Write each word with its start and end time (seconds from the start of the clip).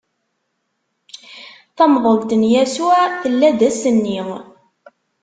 Tamḍelt 1.77 2.31
n 2.41 2.43
Yasuɛ 2.53 2.99
tella-d 3.21 3.59
ass-nni. 3.69 4.19